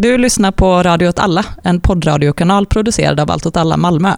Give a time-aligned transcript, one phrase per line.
[0.00, 4.12] Du lyssnar på Radio åt alla, en poddradiokanal producerad av Allt åt alla Malmö.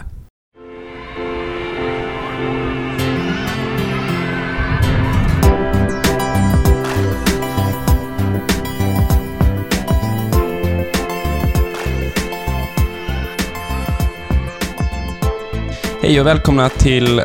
[16.02, 17.22] Hej och välkomna till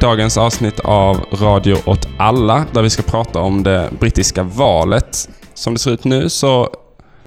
[0.00, 5.28] dagens avsnitt av Radio åt alla, där vi ska prata om det brittiska valet.
[5.54, 6.68] Som det ser ut nu så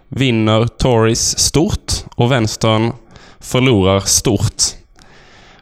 [0.09, 2.91] vinner Tories stort och vänstern
[3.39, 4.63] förlorar stort.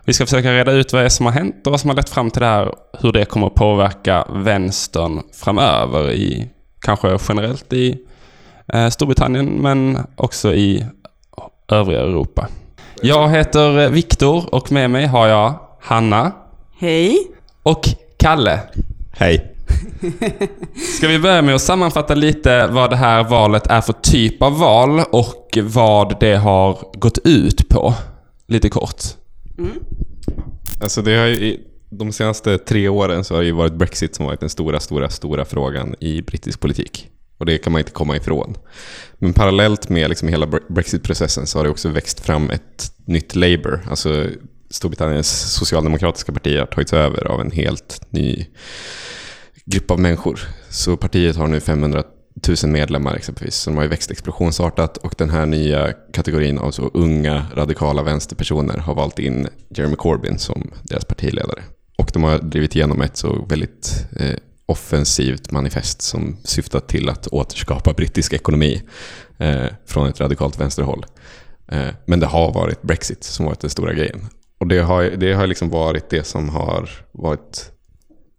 [0.05, 1.98] Vi ska försöka reda ut vad det är som har hänt och vad som har
[1.98, 7.73] lett fram till det här, hur det kommer att påverka vänstern framöver i, kanske generellt
[7.73, 7.98] i
[8.73, 10.86] eh, Storbritannien, men också i
[11.67, 12.48] övriga Europa.
[13.02, 16.31] Jag heter Viktor och med mig har jag Hanna.
[16.80, 17.17] Hej.
[17.64, 17.86] Och
[18.17, 18.59] Kalle.
[19.17, 19.55] Hej.
[20.98, 24.60] Ska vi börja med att sammanfatta lite vad det här valet är för typ av
[24.60, 27.94] val och vad det har gått ut på?
[28.48, 29.04] Lite kort.
[29.58, 29.72] Mm.
[30.81, 31.58] Alltså det har ju,
[31.89, 35.09] de senaste tre åren så har det ju varit Brexit som varit den stora, stora,
[35.09, 37.09] stora frågan i brittisk politik.
[37.38, 38.58] Och det kan man inte komma ifrån.
[39.17, 43.86] Men parallellt med liksom hela Brexit-processen så har det också växt fram ett nytt Labour.
[43.89, 44.28] Alltså
[44.70, 48.45] Storbritanniens socialdemokratiska parti har tagits över av en helt ny
[49.66, 50.39] grupp av människor.
[50.69, 52.03] Så partiet har nu 500
[52.63, 53.55] 000 medlemmar exempelvis.
[53.55, 58.03] Så de har ju växt explosionsartat och den här nya kategorin av så unga radikala
[58.03, 61.63] vänsterpersoner har valt in Jeremy Corbyn som deras partiledare.
[61.97, 67.27] Och de har drivit igenom ett så väldigt eh, offensivt manifest som syftar till att
[67.27, 68.81] återskapa brittisk ekonomi
[69.38, 71.05] eh, från ett radikalt vänsterhåll.
[71.67, 74.21] Eh, men det har varit Brexit som varit den stora grejen.
[74.59, 77.71] Och det har, det har liksom varit det som har varit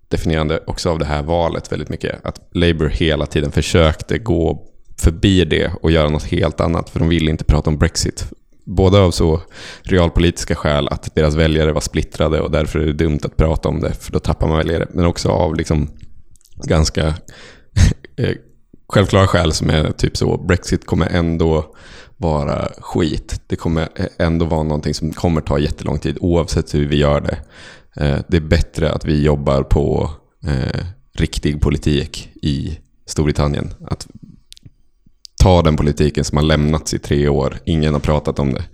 [0.08, 2.26] definierande också av det här valet väldigt mycket.
[2.26, 4.66] Att Labour hela tiden försökte gå
[4.98, 6.90] förbi det och göra något helt annat.
[6.90, 8.26] För de ville inte prata om Brexit.
[8.64, 9.40] Både av så
[9.82, 13.80] realpolitiska skäl, att deras väljare var splittrade och därför är det dumt att prata om
[13.80, 14.86] det, för då tappar man väljare.
[14.92, 15.88] Men också av liksom
[16.64, 17.06] ganska
[18.16, 18.36] eh,
[18.88, 21.74] självklara skäl som är typ så, Brexit kommer ändå
[22.16, 23.40] vara skit.
[23.46, 27.38] Det kommer ändå vara någonting som kommer ta jättelång tid oavsett hur vi gör det.
[27.96, 30.10] Eh, det är bättre att vi jobbar på
[30.46, 33.74] eh, riktig politik i Storbritannien.
[33.90, 34.06] Att
[35.42, 37.58] ta den politiken som har lämnats i tre år.
[37.64, 38.64] Ingen har pratat om det.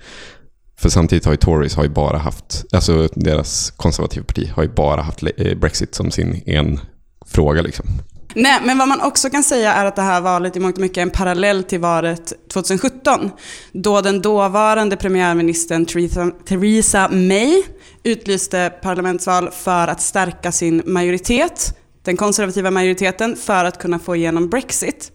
[0.76, 4.68] För samtidigt har ju Tories har ju bara haft, alltså deras konservativa parti har ju
[4.68, 6.80] bara haft eh, Brexit som sin en
[7.26, 7.86] fråga liksom.
[8.34, 10.80] Nej, men vad man också kan säga är att det här valet i mångt och
[10.80, 13.30] mycket är en parallell till valet 2017.
[13.72, 17.62] Då den dåvarande premiärministern Theresa, Theresa May
[18.02, 24.48] utlyste parlamentsval för att stärka sin majoritet, den konservativa majoriteten, för att kunna få igenom
[24.48, 25.12] Brexit.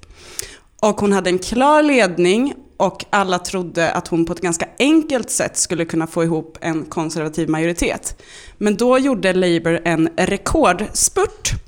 [0.82, 5.30] Och hon hade en klar ledning och alla trodde att hon på ett ganska enkelt
[5.30, 8.24] sätt skulle kunna få ihop en konservativ majoritet.
[8.58, 11.67] Men då gjorde Labour en rekordspurt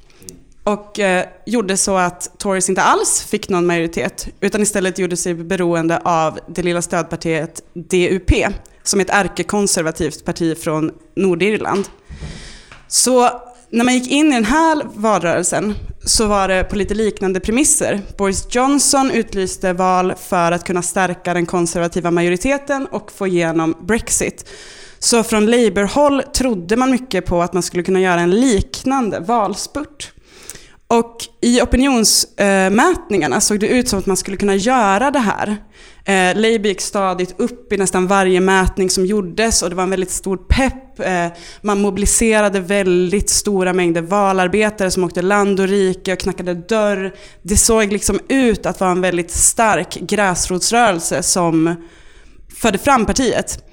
[0.69, 5.33] och eh, gjorde så att Tories inte alls fick någon majoritet utan istället gjorde sig
[5.33, 8.31] beroende av det lilla stödpartiet DUP
[8.83, 11.85] som är ett ärkekonservativt parti från Nordirland.
[12.87, 13.29] Så
[13.69, 15.75] när man gick in i den här valrörelsen
[16.05, 18.01] så var det på lite liknande premisser.
[18.17, 24.49] Boris Johnson utlyste val för att kunna stärka den konservativa majoriteten och få igenom Brexit.
[24.99, 30.11] Så från Labour-håll trodde man mycket på att man skulle kunna göra en liknande valspurt.
[30.93, 35.57] Och i opinionsmätningarna såg det ut som att man skulle kunna göra det här.
[36.05, 39.89] Eh, Labour gick stadigt upp i nästan varje mätning som gjordes och det var en
[39.89, 40.99] väldigt stor pepp.
[40.99, 41.27] Eh,
[41.61, 47.13] man mobiliserade väldigt stora mängder valarbetare som åkte land och rike och knackade dörr.
[47.41, 51.75] Det såg liksom ut att vara en väldigt stark gräsrotsrörelse som
[52.55, 53.65] förde fram partiet.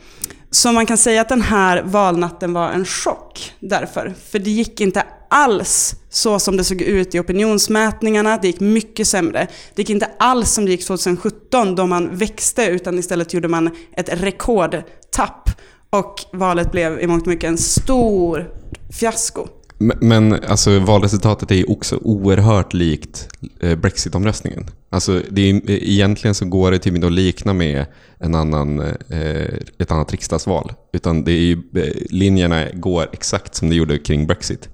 [0.50, 4.14] Så man kan säga att den här valnatten var en chock därför.
[4.30, 8.38] För det gick inte alls så som det såg ut i opinionsmätningarna.
[8.42, 9.46] Det gick mycket sämre.
[9.74, 13.70] Det gick inte alls som det gick 2017 då man växte utan istället gjorde man
[13.96, 15.50] ett rekordtapp.
[15.90, 18.50] Och valet blev i mångt och mycket en stor
[18.92, 19.46] fiasko.
[19.78, 23.28] Men alltså, valresultatet är ju också oerhört likt
[23.60, 24.66] eh, Brexit-omröstningen.
[24.90, 27.86] Alltså, det är, eh, egentligen så går det till att likna med
[28.18, 30.72] en annan, eh, ett annat riksdagsval.
[30.92, 34.68] Utan det är ju, eh, linjerna går exakt som det gjorde kring Brexit.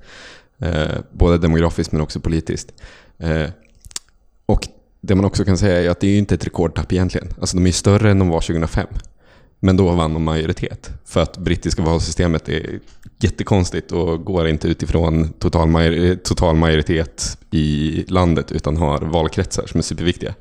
[0.62, 2.72] Eh, både demografiskt men också politiskt.
[3.18, 3.50] Eh,
[4.46, 4.68] och
[5.00, 7.28] det man också kan säga är att det är inte ett rekordtapp egentligen.
[7.40, 8.86] Alltså de är större än de var 2005.
[9.60, 10.90] Men då vann de majoritet.
[11.04, 12.80] För att brittiska valsystemet är
[13.20, 19.78] jättekonstigt och går inte utifrån total, major total majoritet i landet utan har valkretsar som
[19.78, 20.34] är superviktiga.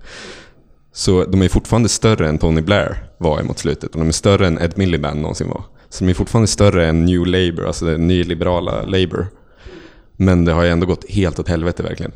[0.93, 3.93] Så de är fortfarande större än Tony Blair var mot slutet.
[3.93, 5.63] Och de är större än Ed Miliband någonsin var.
[5.89, 9.27] Så de är fortfarande större än New Labour, alltså det nyliberala Labour.
[10.21, 12.11] Men det har ju ändå gått helt åt helvete verkligen.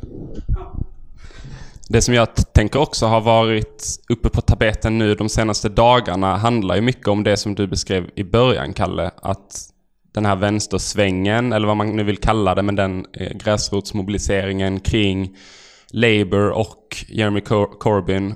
[1.90, 6.76] Det som jag tänker också har varit uppe på tapeten nu de senaste dagarna handlar
[6.76, 9.12] ju mycket om det som du beskrev i början, Kalle.
[9.22, 9.70] Att
[10.14, 15.38] den här vänstersvängen, eller vad man nu vill kalla det, men den eh, gräsrotsmobiliseringen kring
[15.92, 17.42] Labour och Jeremy
[17.80, 18.36] Corbyn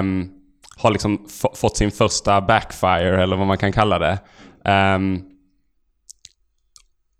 [0.00, 0.30] um,
[0.76, 4.18] har liksom fått sin första backfire, eller vad man kan kalla det.
[4.70, 5.22] Um,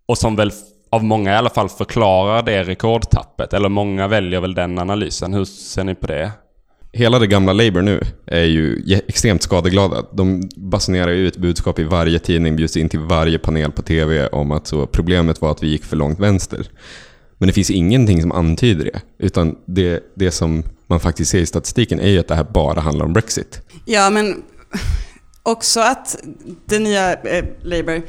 [0.05, 0.51] och som väl
[0.95, 3.53] av många i alla fall förklarar det rekordtappet.
[3.53, 5.33] Eller många väljer väl den analysen.
[5.33, 6.31] Hur ser ni på det?
[6.93, 10.05] Hela det gamla Labour nu är ju extremt skadeglada.
[10.13, 14.27] De basunerar ju ut budskap i varje tidning, bjuds in till varje panel på TV
[14.27, 16.67] om att så problemet var att vi gick för långt vänster.
[17.37, 19.01] Men det finns ingenting som antyder det.
[19.25, 22.79] Utan det, det som man faktiskt ser i statistiken är ju att det här bara
[22.79, 23.61] handlar om Brexit.
[23.85, 24.43] Ja, men
[25.43, 26.15] också att
[26.65, 28.01] det nya eh, Labour,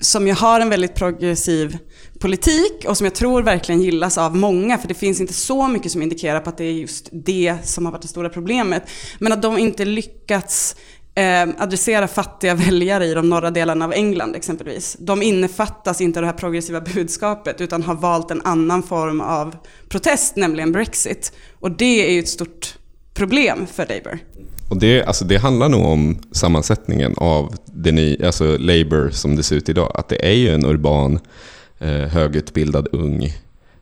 [0.00, 1.78] som ju har en väldigt progressiv
[2.18, 5.92] politik och som jag tror verkligen gillas av många, för det finns inte så mycket
[5.92, 8.82] som indikerar på att det är just det som har varit det stora problemet.
[9.18, 10.76] Men att de inte lyckats
[11.14, 14.96] eh, adressera fattiga väljare i de norra delarna av England exempelvis.
[15.00, 19.56] De innefattas inte av det här progressiva budskapet utan har valt en annan form av
[19.88, 21.32] protest, nämligen Brexit.
[21.60, 22.78] Och det är ju ett stort
[23.14, 24.18] problem för Labour.
[24.68, 29.42] Och det, alltså det handlar nog om sammansättningen av det ny, alltså Labour som det
[29.42, 29.92] ser ut idag.
[29.94, 31.18] Att det är ju en urban
[31.78, 33.24] eh, högutbildad ung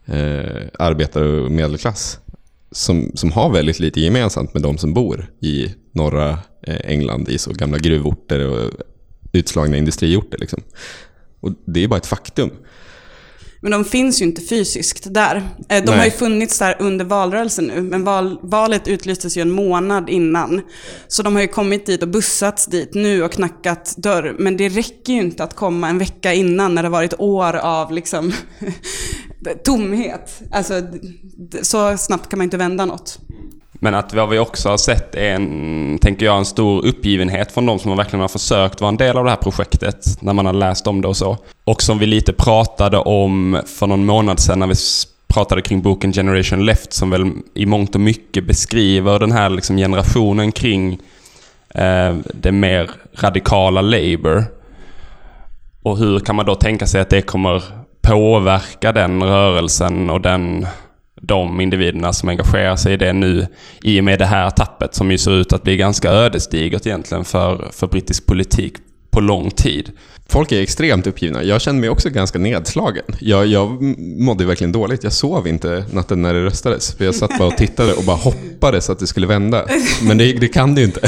[0.05, 2.19] eh, arbetare och medelklass
[2.71, 7.37] som, som har väldigt lite gemensamt med de som bor i norra eh, England i
[7.37, 8.71] så gamla gruvorter och
[9.31, 10.37] utslagna industriorter.
[10.37, 10.61] Liksom.
[11.39, 12.51] Och det är bara ett faktum.
[13.67, 15.35] Men de finns ju inte fysiskt där.
[15.69, 15.97] Eh, de Nej.
[15.97, 20.61] har ju funnits där under valrörelsen nu, men val, valet utlystes ju en månad innan.
[21.07, 24.35] Så de har ju kommit dit och bussats dit nu och knackat dörr.
[24.39, 27.91] Men det räcker ju inte att komma en vecka innan när det varit år av
[27.91, 28.33] liksom
[29.63, 30.41] tomhet.
[30.51, 30.81] Alltså,
[31.61, 33.19] så snabbt kan man inte vända något.
[33.79, 37.65] Men att vad vi också har sett är en, tänker jag, en stor uppgivenhet från
[37.65, 40.53] de som verkligen har försökt vara en del av det här projektet när man har
[40.53, 41.37] läst om det och så.
[41.63, 44.75] Och som vi lite pratade om för någon månad sedan när vi
[45.27, 49.77] pratade kring boken Generation Left som väl i mångt och mycket beskriver den här liksom
[49.77, 50.99] generationen kring
[51.69, 54.43] eh, det mer radikala Labour.
[55.83, 57.63] Och hur kan man då tänka sig att det kommer
[58.01, 60.67] påverka den rörelsen och den
[61.21, 63.47] de individerna som engagerar sig i det nu
[63.83, 67.25] i och med det här tappet som ju ser ut att bli ganska ödesdigert egentligen
[67.25, 68.73] för, för brittisk politik
[69.09, 69.91] på lång tid.
[70.29, 71.43] Folk är extremt uppgivna.
[71.43, 73.03] Jag kände mig också ganska nedslagen.
[73.19, 75.03] Jag, jag mådde verkligen dåligt.
[75.03, 76.93] Jag sov inte natten när det röstades.
[76.93, 79.65] För jag satt bara och tittade och bara hoppades att det skulle vända.
[80.01, 81.01] Men det, det kan det ju inte.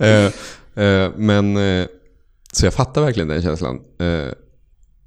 [0.00, 0.26] uh,
[0.84, 1.86] uh, men, uh,
[2.52, 3.80] så jag fattar verkligen den känslan.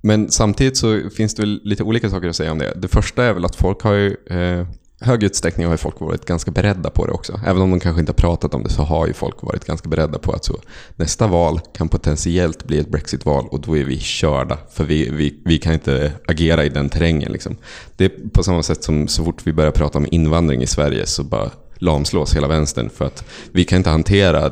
[0.02, 2.74] Men samtidigt så finns det väl lite olika saker att säga om det.
[2.76, 4.68] Det första är väl att folk har ju, eh,
[5.00, 7.40] hög utsträckning har ju folk varit ganska beredda på det också.
[7.46, 9.90] Även om de kanske inte har pratat om det så har ju folk varit ganska
[9.90, 10.60] beredda på att så,
[10.96, 14.58] nästa val kan potentiellt bli ett Brexit-val och då är vi körda.
[14.72, 17.32] För vi, vi, vi kan inte agera i den terrängen.
[17.32, 17.56] Liksom.
[17.96, 21.06] Det är på samma sätt som så fort vi börjar prata om invandring i Sverige
[21.06, 22.90] så bara lamslås hela vänstern.
[22.90, 24.46] För att vi kan inte hantera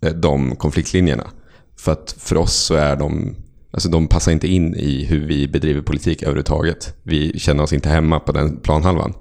[0.00, 1.30] eh, de konfliktlinjerna.
[1.76, 3.34] För att för oss så är de
[3.74, 6.94] Alltså de passar inte in i hur vi bedriver politik överhuvudtaget.
[7.02, 9.14] Vi känner oss inte hemma på den planhalvan.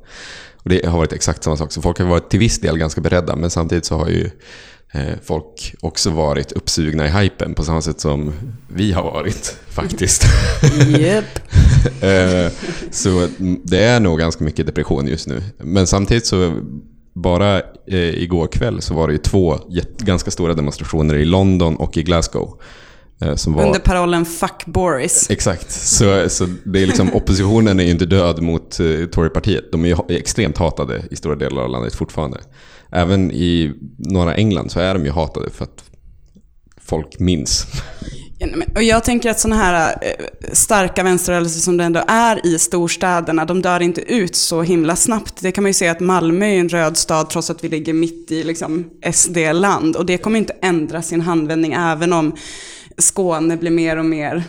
[0.55, 1.71] Och det har varit exakt samma sak.
[1.71, 4.29] Så folk har varit till viss del ganska beredda, men samtidigt så har ju
[4.93, 8.33] eh, folk också varit uppsugna i hypen på samma sätt som
[8.67, 10.23] vi har varit faktiskt.
[10.87, 11.25] Yep.
[12.03, 12.51] eh,
[12.91, 13.27] så
[13.63, 15.43] det är nog ganska mycket depression just nu.
[15.57, 16.59] Men samtidigt så
[17.13, 19.59] bara eh, igår kväll så var det ju två
[19.97, 22.59] ganska stora demonstrationer i London och i Glasgow.
[23.21, 23.65] Eh, var...
[23.65, 25.29] Under parollen “Fuck Boris”.
[25.29, 25.71] Exakt.
[25.71, 29.71] Så, så det är liksom, oppositionen är ju inte död mot uh, Torypartiet.
[29.71, 32.39] De är ju extremt hatade i stora delar av landet fortfarande.
[32.91, 35.83] Även i norra England så är de ju hatade för att
[36.81, 37.67] folk minns.
[38.75, 43.45] Och jag tänker att sådana här eh, starka vänsterrörelser som det ändå är i storstäderna,
[43.45, 45.41] de dör inte ut så himla snabbt.
[45.41, 47.93] Det kan man ju se att Malmö är en röd stad trots att vi ligger
[47.93, 49.95] mitt i liksom SD-land.
[49.95, 52.35] Och det kommer inte ändra sin handvändning även om
[52.97, 54.43] Skåne blir mer och mer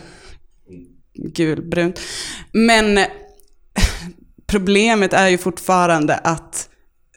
[1.13, 1.99] gulbrunt.
[2.51, 2.99] Men
[4.47, 6.69] problemet är ju fortfarande att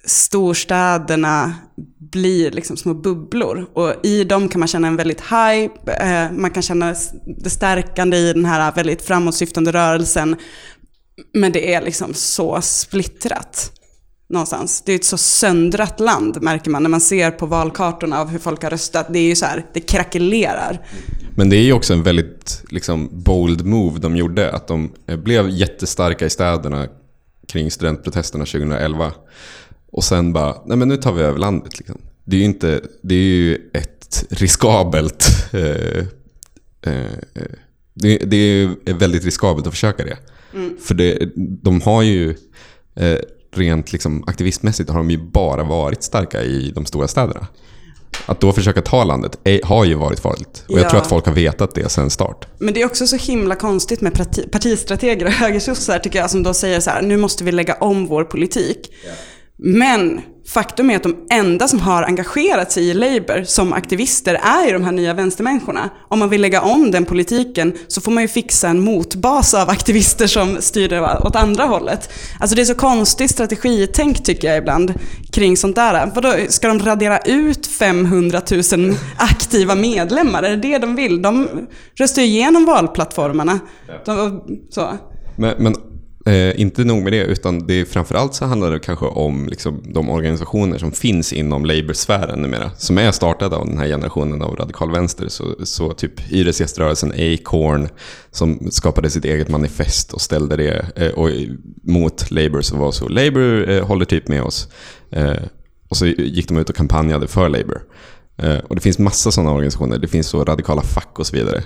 [0.06, 1.54] storstäderna
[1.98, 3.70] blir liksom små bubblor.
[3.74, 6.94] Och i dem kan man känna en väldigt hype, eh, man kan känna
[7.26, 10.36] det stärkande i den här väldigt framåtsyftande rörelsen.
[11.34, 13.72] Men det är liksom så splittrat
[14.28, 14.82] någonstans.
[14.86, 18.38] Det är ett så söndrat land märker man när man ser på valkartorna av hur
[18.38, 19.06] folk har röstat.
[19.12, 20.86] Det är ju så här, det krackelerar.
[21.36, 24.52] Men det är ju också en väldigt liksom, bold move de gjorde.
[24.52, 26.88] Att de eh, blev jättestarka i städerna
[27.48, 29.12] kring studentprotesterna 2011.
[29.90, 31.78] Och sen bara, nej men nu tar vi över landet.
[31.78, 32.00] Liksom.
[32.24, 35.28] Det är ju, inte, det är ju ett riskabelt...
[35.52, 35.98] Eh,
[36.82, 37.12] eh,
[37.94, 40.18] det, det, är väldigt riskabelt att försöka det.
[40.54, 40.76] Mm.
[40.80, 42.34] För det, de har ju...
[42.94, 43.18] Eh,
[43.58, 47.46] rent liksom, aktivistmässigt har de ju bara varit starka i de stora städerna.
[48.26, 50.64] Att då försöka ta landet är, har ju varit farligt.
[50.68, 50.90] Och jag ja.
[50.90, 52.46] tror att folk har vetat det sedan start.
[52.58, 56.42] Men det är också så himla konstigt med parti, partistrateger och högersossar tycker jag som
[56.42, 58.92] då säger så här, nu måste vi lägga om vår politik.
[59.04, 59.16] Yeah.
[59.58, 64.66] Men faktum är att de enda som har engagerat sig i Labour som aktivister är
[64.66, 65.90] ju de här nya vänstermänniskorna.
[66.08, 69.70] Om man vill lägga om den politiken så får man ju fixa en motbas av
[69.70, 72.10] aktivister som styr det åt andra hållet.
[72.40, 74.94] Alltså det är så konstigt strategitänk tycker jag ibland
[75.32, 76.10] kring sånt där.
[76.14, 80.42] Vadå, ska de radera ut 500 000 aktiva medlemmar?
[80.42, 81.22] Är det det de vill?
[81.22, 81.48] De
[81.94, 83.60] röstar ju igenom valplattformarna.
[84.04, 84.92] De, så.
[85.36, 85.74] Men, men
[86.28, 89.82] Eh, inte nog med det, utan det är framförallt så handlar det kanske om liksom,
[89.84, 92.70] de organisationer som finns inom Labour-sfären numera.
[92.76, 95.28] Som är startade av den här generationen av radikal vänster.
[95.28, 97.88] Så, så typ hyresgäströrelsen Acorn
[98.30, 101.30] som skapade sitt eget manifest och ställde det eh, och,
[101.82, 102.60] mot Labour.
[102.60, 104.68] Så var så, Labour eh, håller typ med oss.
[105.10, 105.42] Eh,
[105.88, 107.82] och så gick de ut och kampanjade för Labour.
[108.36, 109.98] Eh, och det finns massa sådana organisationer.
[109.98, 111.62] Det finns så radikala fack och så vidare.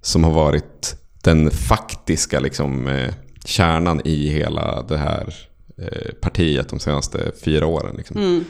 [0.00, 5.34] Som har varit den faktiska liksom, eh, kärnan i hela det här
[5.78, 7.94] eh, partiet de senaste fyra åren.
[7.96, 8.16] Liksom.
[8.16, 8.44] Mm.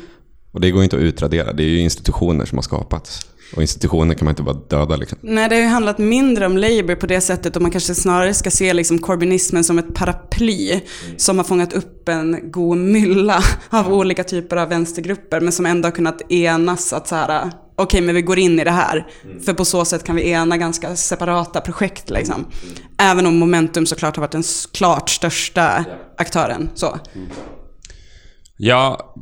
[0.52, 1.52] Och det går inte att utradera.
[1.52, 3.26] Det är ju institutioner som har skapats.
[3.56, 4.96] Och institutioner kan man inte bara döda.
[4.96, 5.18] Liksom.
[5.22, 8.34] Nej, det har ju handlat mindre om Labour på det sättet och man kanske snarare
[8.34, 11.18] ska se liksom corbynismen som ett paraply mm.
[11.18, 15.86] som har fångat upp en god mylla av olika typer av vänstergrupper men som ändå
[15.86, 19.06] har kunnat enas att så här, okej okay, men vi går in i det här.
[19.24, 19.42] Mm.
[19.42, 22.34] För på så sätt kan vi ena ganska separata projekt liksom.
[22.34, 22.74] Mm.
[22.98, 25.84] Även om Momentum såklart har varit den klart största
[26.18, 26.70] aktören.
[26.74, 26.98] Så.
[27.14, 27.28] Mm.
[28.56, 29.14] Ja,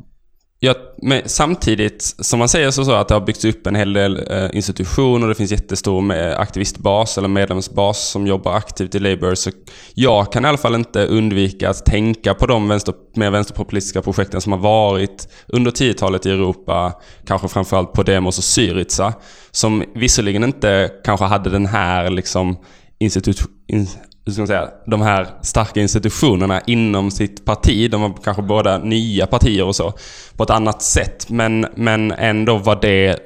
[0.62, 3.92] Ja, men samtidigt som man säger så, så att det har byggts upp en hel
[3.92, 9.34] del eh, institutioner, det finns jättestor med aktivistbas eller medlemsbas som jobbar aktivt i Labour.
[9.34, 9.50] Så
[9.94, 14.40] jag kan i alla fall inte undvika att tänka på de vänster, mer vänsterpopulistiska projekten
[14.40, 16.92] som har varit under 10-talet i Europa.
[17.26, 19.14] Kanske framförallt Podemos och Syriza.
[19.50, 22.56] Som visserligen inte kanske hade den här liksom
[22.98, 23.88] institut, in,
[24.30, 27.90] hur ska man säga, de här starka institutionerna inom sitt parti.
[27.90, 29.92] De var kanske båda nya partier och så.
[30.36, 31.30] På ett annat sätt.
[31.30, 33.18] Men, men ändå var det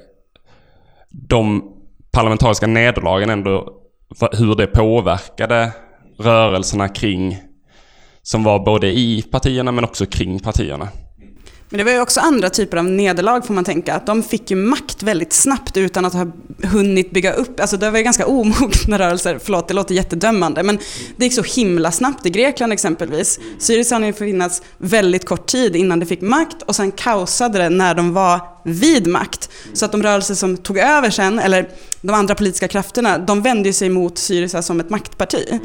[1.10, 1.62] de
[2.12, 3.68] parlamentariska nederlagen ändå
[4.32, 5.72] hur det påverkade
[6.18, 7.38] rörelserna kring
[8.22, 10.88] som var både i partierna men också kring partierna.
[11.74, 13.94] Men det var ju också andra typer av nederlag får man tänka.
[13.94, 16.26] Att de fick ju makt väldigt snabbt utan att ha
[16.62, 20.78] hunnit bygga upp, alltså det var ju ganska omogna rörelser, förlåt det låter jättedömande, men
[21.16, 23.40] det gick så himla snabbt i Grekland exempelvis.
[23.58, 27.68] Syriza hann ju finnas väldigt kort tid innan det fick makt och sen kaosade det
[27.68, 29.50] när de var vid makt.
[29.72, 31.68] Så att de rörelser som tog över sen, eller
[32.00, 35.60] de andra politiska krafterna, de vände sig mot Syriza som ett maktparti.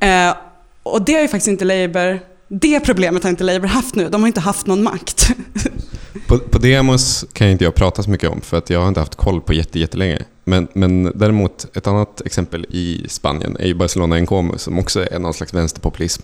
[0.00, 0.34] Eh,
[0.82, 4.08] och det har ju faktiskt inte Labour det problemet har inte Labour haft nu.
[4.08, 5.30] De har inte haft någon makt.
[6.26, 9.00] På, på Demos kan inte jag prata så mycket om för att jag har inte
[9.00, 10.18] haft koll på jättelänge.
[10.44, 15.18] Men, men däremot ett annat exempel i Spanien är ju Barcelona Encomo som också är
[15.18, 16.22] någon slags vänsterpopulism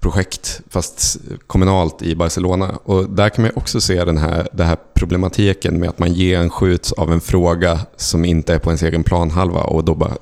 [0.00, 2.78] projekt fast kommunalt i Barcelona.
[2.84, 6.92] Och där kan man också se den här, den här problematiken med att man genskjuts
[6.92, 10.16] av en fråga som inte är på ens egen planhalva och då bara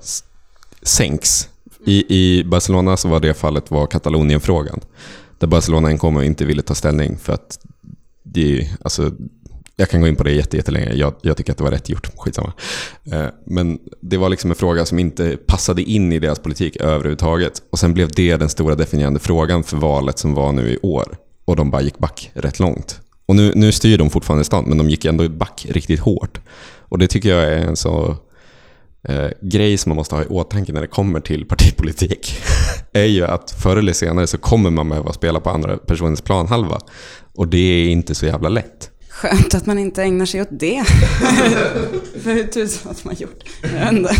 [0.83, 1.49] sänks
[1.91, 4.81] i, I Barcelona så var det fallet var Katalonienfrågan.
[5.39, 7.59] Där Barcelona enkom inte ville ta ställning för att
[8.23, 9.13] det, alltså,
[9.77, 10.93] jag kan gå in på det jättelänge.
[10.95, 12.11] Jag, jag tycker att det var rätt gjort.
[12.17, 12.53] Skitsamma.
[13.13, 17.63] Eh, men det var liksom en fråga som inte passade in i deras politik överhuvudtaget.
[17.71, 21.17] Och sen blev det den stora definierande frågan för valet som var nu i år.
[21.45, 23.01] Och de bara gick back rätt långt.
[23.27, 26.41] Och nu, nu styr de fortfarande stan, men de gick ändå back riktigt hårt.
[26.79, 28.17] Och det tycker jag är en så
[29.09, 32.39] eh, grej som man måste ha i åtanke när det kommer till partipolitik
[32.93, 36.79] är ju att förr eller senare så kommer man behöva spela på andra personens planhalva.
[37.35, 38.91] Och det är inte så jävla lätt.
[39.11, 40.85] Skönt att man inte ägnar sig åt det.
[42.23, 43.45] För hur tusan har man gjort?
[43.63, 44.11] Jag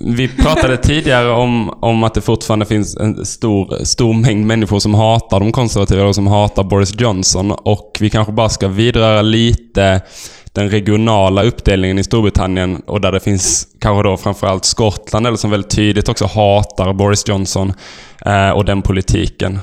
[0.00, 4.94] Vi pratade tidigare om, om att det fortfarande finns en stor, stor mängd människor som
[4.94, 7.50] hatar de konservativa och som hatar Boris Johnson.
[7.50, 10.02] Och vi kanske bara ska vidröra lite
[10.52, 15.50] den regionala uppdelningen i Storbritannien och där det finns kanske då framförallt Skottland eller som
[15.50, 17.72] väldigt tydligt också hatar Boris Johnson
[18.26, 19.58] eh, och den politiken.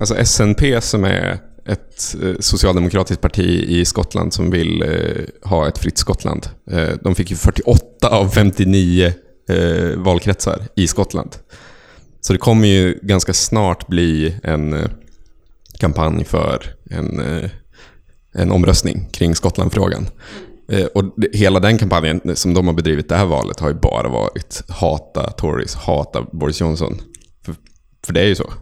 [0.00, 5.78] Alltså SNP som är ett eh, socialdemokratiskt parti i Skottland som vill eh, ha ett
[5.78, 6.48] fritt Skottland.
[7.02, 9.12] De fick ju 48 av 59
[9.96, 11.36] valkretsar i Skottland.
[12.20, 14.88] Så det kommer ju ganska snart bli en
[15.80, 17.50] kampanj för en, eh,
[18.32, 20.06] en omröstning kring Skottlandfrågan.
[20.68, 24.08] Eh, och hela den kampanjen som de har bedrivit det här valet har ju bara
[24.08, 27.00] varit hata Tories, hata Boris Johnson.
[27.44, 27.54] För,
[28.06, 28.52] för det är ju så.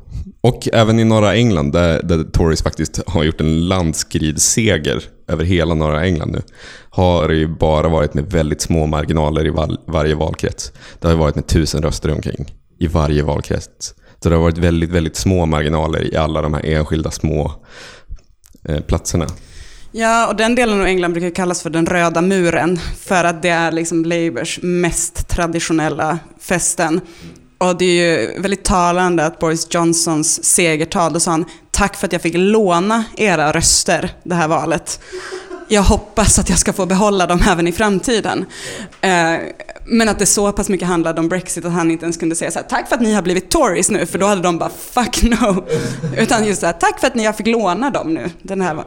[0.40, 5.74] Och även i norra England där, där Tories faktiskt har gjort en landskridsseger över hela
[5.74, 6.42] norra England nu.
[6.90, 10.72] Har det ju bara varit med väldigt små marginaler i val, varje valkrets.
[11.00, 13.94] Det har ju varit med tusen röster omkring i varje valkrets.
[14.22, 17.52] Så det har varit väldigt, väldigt små marginaler i alla de här enskilda små
[18.64, 19.26] eh, platserna.
[19.92, 23.48] Ja, och den delen av England brukar kallas för den röda muren, för att det
[23.48, 27.00] är liksom Labours mest traditionella fästen.
[27.58, 32.06] Och det är ju väldigt talande att Boris Johnsons segertal, då sa han tack för
[32.06, 35.00] att jag fick låna era röster det här valet.
[35.68, 38.44] Jag hoppas att jag ska få behålla dem även i framtiden.
[39.00, 39.34] Eh,
[39.86, 42.50] men att det så pass mycket handlade om Brexit att han inte ens kunde säga
[42.50, 44.70] så här, tack för att ni har blivit Tories nu, för då hade de bara
[44.70, 45.66] fuck no.
[46.16, 48.30] Utan just så här, tack för att ni fick låna dem nu.
[48.42, 48.84] Den här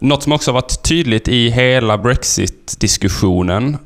[0.00, 3.76] något som också varit tydligt i hela Brexit-diskussionen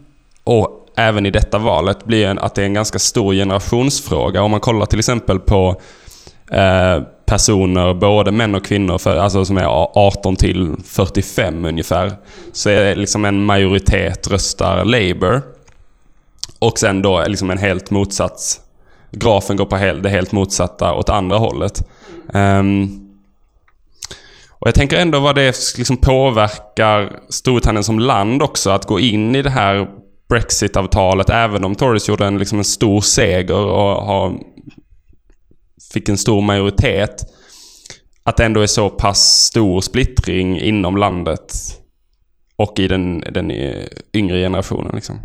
[0.45, 4.43] och även i detta valet blir att det är en ganska stor generationsfråga.
[4.43, 5.81] Om man kollar till exempel på
[6.51, 12.13] eh, personer, både män och kvinnor, för, alltså som är 18 till 45 ungefär,
[12.53, 15.43] så är det liksom en majoritet röstar Labour.
[16.59, 18.61] Och sen då liksom en helt motsats.
[19.11, 21.89] Grafen går på det helt motsatta åt andra hållet.
[22.33, 23.08] Um,
[24.59, 29.37] och jag tänker ändå vad det liksom påverkar Storbritannien som land också, att gå in
[29.37, 29.89] i det här
[30.29, 34.39] Brexit-avtalet, även om Tories gjorde en, liksom en stor seger och har,
[35.93, 37.25] fick en stor majoritet.
[38.23, 41.55] Att det ändå är så pass stor splittring inom landet
[42.57, 43.85] och i den, den eh,
[44.15, 44.93] yngre generationen.
[44.95, 45.21] Liksom.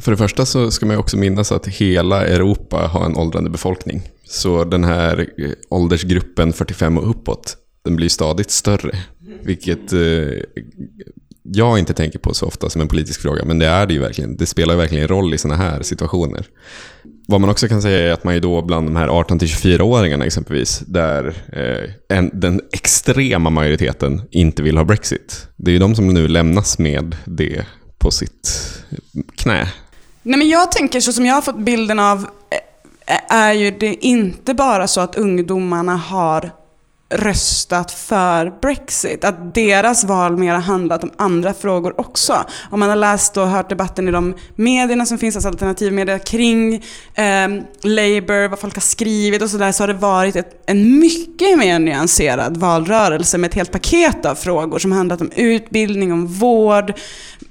[0.00, 4.02] För det första så ska man också minnas att hela Europa har en åldrande befolkning.
[4.24, 8.96] Så den här eh, åldersgruppen 45 och uppåt, den blir stadigt större.
[9.42, 10.42] Vilket eh,
[11.42, 14.00] jag inte tänker på så ofta som en politisk fråga, men det är det ju
[14.00, 14.36] verkligen.
[14.36, 16.46] Det spelar verkligen roll i sådana här situationer.
[17.28, 20.78] Vad man också kan säga är att man ju då bland de här 18-24-åringarna exempelvis,
[20.78, 25.48] där eh, en, den extrema majoriteten inte vill ha Brexit.
[25.56, 27.66] Det är ju de som nu lämnas med det
[27.98, 28.72] på sitt
[29.36, 29.68] knä.
[30.22, 32.18] Nej, men jag tänker så som jag har fått bilden av
[33.06, 36.50] eh, är ju det inte bara så att ungdomarna har
[37.14, 39.24] röstat för Brexit.
[39.24, 42.44] Att deras val mer har handlat om andra frågor också.
[42.70, 46.74] Om man har läst och hört debatten i de medierna som finns, alltså alternativmedia kring
[47.14, 47.48] eh,
[47.82, 51.78] Labour, vad folk har skrivit och sådär, så har det varit ett, en mycket mer
[51.78, 56.92] nyanserad valrörelse med ett helt paket av frågor som handlat om utbildning, om vård,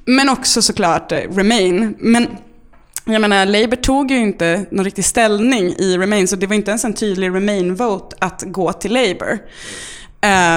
[0.06, 1.96] men också såklart eh, Remain.
[2.00, 2.28] Men
[3.06, 6.72] jag menar, Labour tog ju inte någon riktig ställning i Remain, så det var inte
[6.72, 9.40] ens en tydlig Remain-vote att gå till Labour.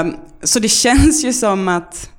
[0.02, 2.10] Um, så det känns ju som att,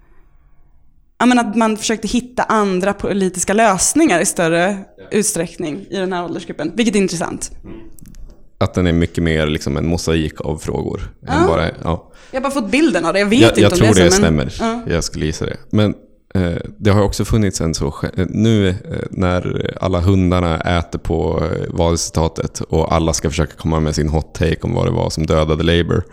[1.26, 4.78] menar, att man försökte hitta andra politiska lösningar i större
[5.12, 7.52] utsträckning i den här åldersgruppen, vilket är intressant.
[8.60, 11.14] Att den är mycket mer liksom en mosaik av frågor.
[11.22, 11.48] Ja.
[11.48, 12.12] Bara, ja.
[12.32, 14.02] Jag har bara fått bilden av det, jag vet jag, inte jag om tror det
[14.02, 14.56] är det så, stämmer.
[14.60, 14.82] Ja.
[14.88, 15.58] Jag skulle gissa det.
[15.70, 15.96] Men
[16.78, 17.88] det har också funnits en så...
[18.18, 18.76] eh, Nu eh,
[19.12, 24.34] när alla hundarna äter på eh, valresultatet och alla ska försöka komma med sin hot
[24.34, 26.04] take om vad det var som dödade Labour.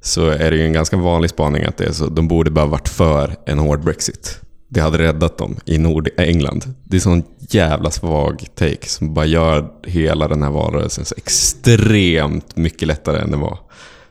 [0.00, 2.66] Så är det ju en ganska vanlig spaning att det är så, de borde bara
[2.66, 4.40] varit för en hård Brexit.
[4.68, 6.74] Det hade räddat dem i Nordengland.
[6.84, 12.56] Det är sån jävla svag take som bara gör hela den här valrörelsen så extremt
[12.56, 13.58] mycket lättare än det var.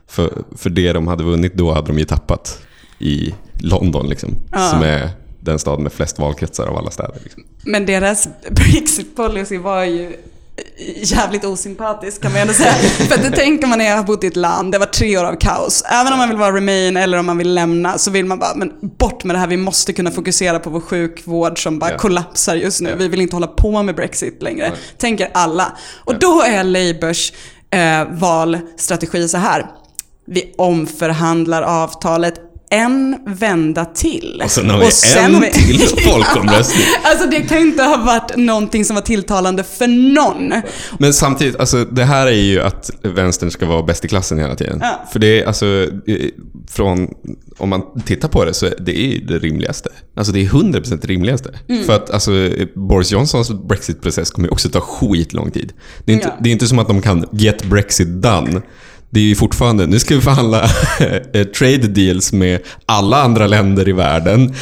[0.08, 2.58] För, för det de hade vunnit då hade de ju tappat
[2.98, 4.34] i London liksom.
[4.52, 4.58] Ja.
[4.70, 5.10] Som är
[5.44, 7.18] den stad med flest valkretsar av alla städer.
[7.22, 7.42] Liksom.
[7.64, 10.16] Men deras Brexit policy var ju
[11.02, 12.72] jävligt osympatisk kan man ändå säga.
[13.08, 15.24] För det tänker man när jag har bott i ett land, det var tre år
[15.24, 15.82] av kaos.
[15.82, 18.54] Även om man vill vara remain eller om man vill lämna så vill man bara,
[18.54, 21.98] men bort med det här, vi måste kunna fokusera på vår sjukvård som bara Ja.
[21.98, 22.90] kollapsar just nu.
[22.90, 22.96] Ja.
[22.96, 24.68] Vi vill inte hålla på med Brexit längre.
[24.68, 24.78] Nej.
[24.98, 25.72] Tänker alla.
[26.04, 27.32] Och då är Labours
[27.70, 29.66] eh, valstrategi så här.
[30.26, 32.34] Vi omförhandlar avtalet
[32.70, 34.40] en vända till.
[34.44, 36.86] Och sen har vi sen en till folkomröstning.
[37.02, 40.62] Alltså det kan ju inte ha varit någonting som var tilltalande för någon.
[40.98, 44.54] Men samtidigt, alltså, det här är ju att vänstern ska vara bäst i klassen hela
[44.54, 44.78] tiden.
[44.82, 45.04] Ja.
[45.12, 45.86] För det är alltså,
[46.70, 47.08] från,
[47.58, 49.90] om man tittar på det så är det är det rimligaste.
[50.16, 51.50] Alltså det är 100% rimligaste.
[51.68, 51.84] Mm.
[51.84, 52.30] För att alltså,
[52.74, 55.72] Boris Johnsons Brexit-process kommer ju också ta skitlång tid.
[56.04, 56.34] Det är, inte, Ja.
[56.40, 58.60] det är inte som att de kan get Brexit done.
[59.10, 60.62] Det är ju fortfarande, nu ska vi förhandla
[61.32, 64.54] eh, trade deals med alla andra länder i världen.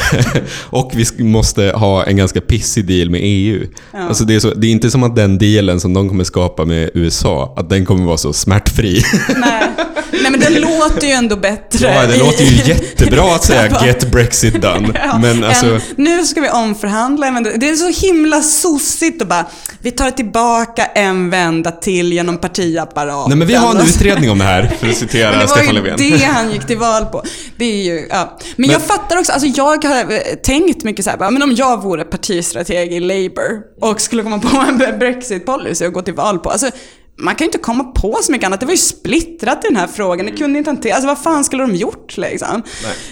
[0.60, 3.66] och vi måste ha en ganska pissig deal med EU.
[3.92, 3.98] Ja.
[3.98, 6.64] Alltså det, är så, det är inte som att den dealen som de kommer skapa
[6.64, 9.02] med USA, att den kommer vara så smärtfri.
[9.36, 9.68] Nej.
[10.10, 11.86] Nej men det låter ju ändå bättre.
[11.94, 15.00] ja, det låter ju jättebra att säga “get Brexit done”.
[15.04, 15.66] Ja, Men alltså...
[15.66, 17.30] en, nu ska vi omförhandla.
[17.40, 19.46] Det är så himla sossigt och bara,
[19.80, 23.28] vi tar tillbaka en vända till genom partiapparaten.
[23.28, 25.46] Nej men vi har en utredning om det här, för att Men citera det var
[25.46, 25.96] Stefan ju Löfven.
[25.98, 27.22] det han gick till val på.
[27.56, 28.38] Det är ju, ja.
[28.56, 31.82] Men, jag fattar också, alltså jag har eh, tänkt mycket så här, men om jag
[31.82, 36.50] vore partistrateg i Labour och skulle komma på en Brexit-policy och gå till val på,
[36.50, 36.70] alltså
[37.18, 38.60] man kan ju inte komma på så mycket annat.
[38.60, 40.26] Det var ju splittrat i den här frågan.
[40.26, 40.94] Det kunde inte hantera.
[40.94, 42.62] Alltså vad fan skulle de gjort liksom?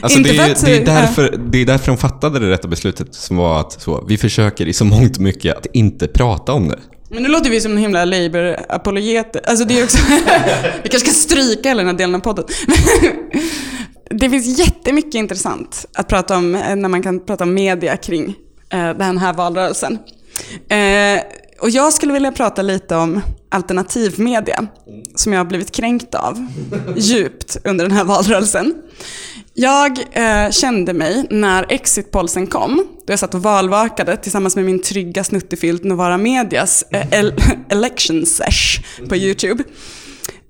[0.00, 2.68] Alltså Inte det, är, att- det, är därför, det är därför de fattade det rätta
[2.68, 6.68] beslutet som var att så, vi försöker i så mångt mycket att inte prata om
[6.68, 6.78] det.
[7.08, 9.40] Men nu låter vi som en himla Labour-apologeter.
[9.46, 9.98] Alltså det är också...
[10.82, 12.44] vi kanske ska stryka hela den här delen av podden.
[14.10, 18.34] det finns jättemycket intressant att prata om eh, när man kan prata om media kring
[18.70, 19.98] eh, den här valrörelsen.
[20.68, 21.20] Eh,
[21.64, 24.66] och jag skulle vilja prata lite om alternativmedia,
[25.14, 26.46] som jag har blivit kränkt av
[26.96, 28.74] djupt under den här valrörelsen.
[29.54, 34.82] Jag eh, kände mig när exitpolsen kom, då jag satt och valvakade tillsammans med min
[34.82, 37.34] trygga snuttefilt Novara Medias eh, el-
[37.68, 39.64] election sesh på YouTube.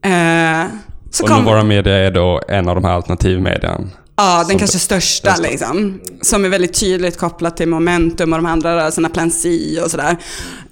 [0.04, 0.64] Eh,
[1.10, 3.88] så Och kom, Novara Media är då en av de här alternativmedierna.
[4.16, 6.00] Ja, den kanske största liksom.
[6.20, 10.16] Som är väldigt tydligt kopplat till Momentum och de andra rörelserna, Plan C och sådär.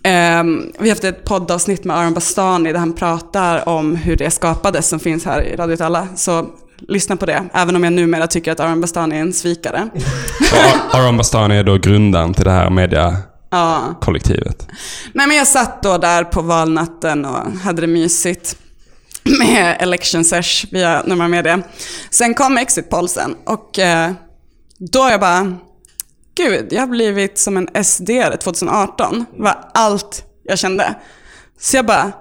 [0.02, 4.30] Ehm, vi har haft ett poddavsnitt med Aron Bastani där han pratar om hur det
[4.30, 6.08] skapades som finns här i Radio Alla.
[6.16, 6.46] Så
[6.88, 9.88] lyssna på det, även om jag numera tycker att Aron Bastani är en svikare.
[10.92, 14.66] Aron Bastani är då grundaren till det här mediakollektivet.
[14.68, 14.74] Ja.
[15.12, 18.56] Nej men jag satt då där på valnatten och hade det mysigt
[19.38, 21.62] med election sesh via Nummer Media.
[22.10, 24.12] Sen kom exitpolsen och eh,
[24.78, 25.56] då jag bara,
[26.34, 28.10] gud, jag har blivit som en SD
[28.42, 29.24] 2018.
[29.36, 30.94] Det var allt jag kände.
[31.60, 32.12] Så jag bara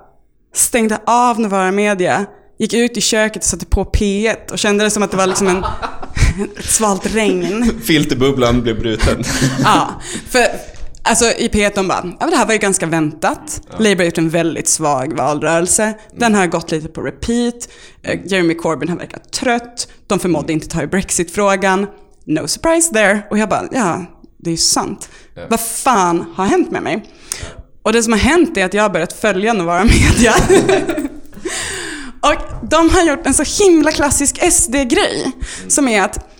[0.53, 2.25] stängde av Novara Media,
[2.59, 5.27] gick ut i köket och satte på P1 och kände det som att det var
[5.27, 5.63] liksom en,
[6.57, 7.79] ett svalt regn.
[7.83, 9.23] Filterbubblan blev bruten.
[9.63, 10.47] Ja, för
[11.03, 13.61] alltså i P1 de bara, ja men det här var ju ganska väntat.
[13.77, 15.93] Labour har gjort en väldigt svag valrörelse.
[16.15, 17.69] Den har gått lite på repeat.
[18.03, 19.87] Eh, Jeremy Corbyn har verkat trött.
[20.07, 21.87] De förmådde inte ta i Brexit-frågan.
[22.25, 23.21] No surprise there.
[23.29, 24.05] Och jag bara, ja,
[24.37, 25.09] det är ju sant.
[25.49, 27.05] Vad fan har hänt med mig?
[27.83, 30.33] Och det som har hänt är att jag har börjat följa Novara Media.
[32.21, 35.31] Och de har gjort en så himla klassisk SD-grej.
[35.67, 36.30] Som är att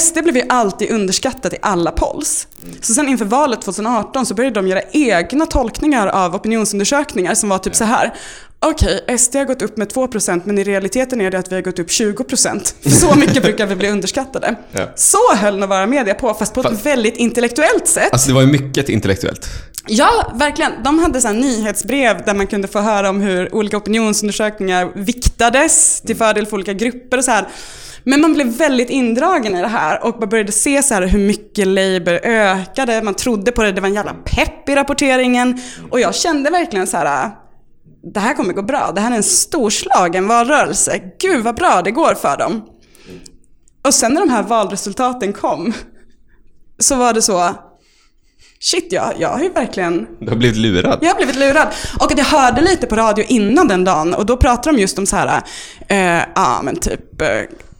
[0.00, 2.46] SD blev ju alltid underskattat i alla polls.
[2.80, 7.58] Så sen inför valet 2018 så började de göra egna tolkningar av opinionsundersökningar som var
[7.58, 8.14] typ så här.
[8.66, 11.62] Okej, SD har gått upp med 2% men i realiteten är det att vi har
[11.62, 12.74] gått upp 20%.
[12.82, 14.54] För så mycket brukar vi bli underskattade.
[14.72, 14.88] Ja.
[14.96, 18.12] Så höll Novara Media på, fast på ett Fast- väldigt intellektuellt sätt.
[18.12, 19.46] Alltså det var ju mycket intellektuellt.
[19.88, 20.72] Ja, verkligen.
[20.84, 26.00] De hade så här nyhetsbrev där man kunde få höra om hur olika opinionsundersökningar viktades
[26.00, 27.48] till fördel för olika grupper och så här.
[28.04, 31.18] Men man blev väldigt indragen i det här och man började se så här hur
[31.18, 33.02] mycket Labour ökade.
[33.02, 35.60] Man trodde på det, det var en jävla pepp i rapporteringen.
[35.90, 37.30] Och jag kände verkligen så här,
[38.14, 38.92] det här kommer gå bra.
[38.94, 41.00] Det här är en storslagen valrörelse.
[41.20, 42.62] Gud vad bra det går för dem.
[43.86, 45.72] Och sen när de här valresultaten kom
[46.78, 47.54] så var det så,
[48.60, 50.98] shit jag, jag har ju verkligen Du har blivit lurad.
[51.02, 51.68] jag har blivit lurad.
[52.00, 54.98] Och att jag hörde lite på radio innan den dagen och då pratade de just
[54.98, 55.42] om så här,
[55.88, 57.28] eh, ja men typ eh,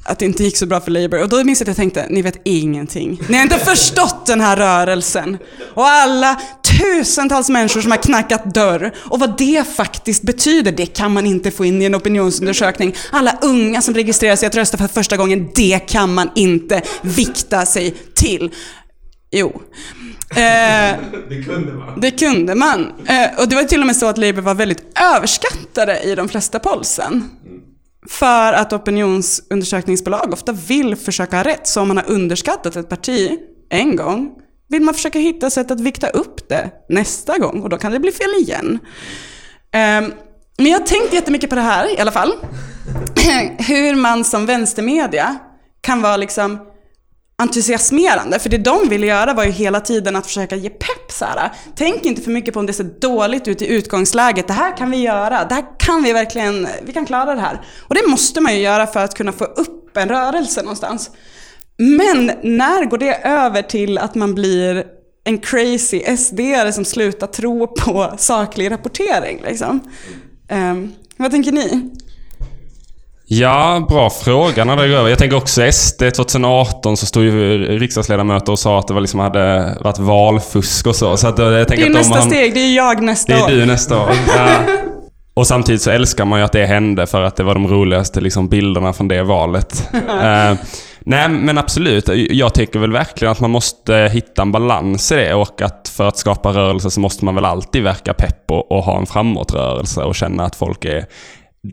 [0.05, 1.23] att det inte gick så bra för Labour.
[1.23, 3.21] Och då minns jag att jag tänkte, ni vet ingenting.
[3.29, 5.39] Ni har inte förstått den här rörelsen.
[5.75, 6.41] Och alla
[6.81, 8.93] tusentals människor som har knackat dörr.
[9.11, 12.95] Och vad det faktiskt betyder, det kan man inte få in i en opinionsundersökning.
[13.13, 17.67] Alla unga som registrerar sig att rösta för första gången, det kan man inte vikta
[17.67, 18.51] sig till.
[19.31, 19.63] Jo.
[20.31, 20.37] Eh,
[21.29, 22.01] Det kunde man.
[22.01, 22.93] det kunde man.
[23.07, 26.29] Eh, och det var till och med så att Labour var väldigt överskattade i de
[26.29, 27.31] flesta polsen.
[28.09, 31.67] För att opinionsundersökningsbolag ofta vill försöka ha rätt.
[31.67, 33.39] Så om man har underskattat ett parti
[33.71, 34.31] en gång
[34.69, 37.63] vill man försöka hitta sätt att vikta upp det nästa gång.
[37.63, 38.79] Och då kan det bli fel igen.
[39.73, 40.13] Ehm,
[40.59, 42.33] men jag har tänkt jättemycket på det här i alla fall.
[43.59, 45.37] Hur man som vänstermedia
[45.81, 46.59] kan vara liksom
[47.37, 48.39] entusiasmerande.
[48.39, 51.13] För det de ville göra var ju hela tiden att försöka ge pepp.
[51.13, 51.53] Så här.
[51.77, 54.47] Tänk inte för mycket på om det ser dåligt ut i utgångsläget.
[54.47, 55.45] Det här kan vi göra.
[55.45, 57.61] Det här kan vi verkligen, vi kan klara det här.
[57.89, 61.11] Och det måste man ju göra för att kunna få upp en rörelse någonstans.
[61.77, 64.85] Men när går det över till att man blir
[65.25, 66.41] en crazy sd
[66.73, 69.43] som slutar tro på saklig rapportering?
[69.45, 69.81] Liksom?
[70.51, 71.91] Um, vad tänker ni?
[73.41, 75.09] Ja, bra fråga när det går över.
[75.09, 79.21] Jag tänker också SD 2018 så stod ju riksdagsledamöter och sa att det var liksom
[79.21, 81.17] hade varit valfusk och så.
[81.17, 83.39] så att jag tänker Det är att nästa har- steg, det är jag nästa Det
[83.39, 83.49] är år.
[83.49, 84.11] du nästa år.
[84.37, 84.49] Ja.
[85.37, 88.21] Och samtidigt så älskar man ju att det hände för att det var de roligaste
[88.21, 89.89] liksom, bilderna från det valet.
[90.23, 90.55] Eh,
[91.07, 95.35] nej men absolut, jag tycker väl verkligen att man måste hitta en balans i det
[95.35, 98.85] och att för att skapa rörelse så måste man väl alltid verka pepp och, och
[98.85, 101.05] ha en framåtrörelse och känna att folk är,